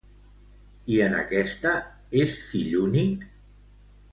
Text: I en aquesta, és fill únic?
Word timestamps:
I 0.93 0.95
en 1.07 1.17
aquesta, 1.17 1.73
és 2.25 2.41
fill 2.49 2.73
únic? 2.83 3.29